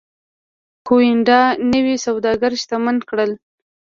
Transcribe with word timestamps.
کومېنډا 0.87 1.41
نوي 1.73 1.95
سوداګر 2.05 2.51
شتمن 2.61 2.97
کړل 3.09 3.31